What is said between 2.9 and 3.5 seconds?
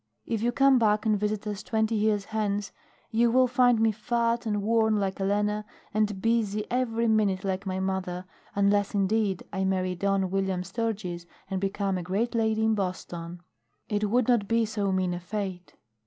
you will